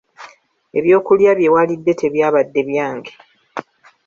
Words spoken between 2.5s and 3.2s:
byange.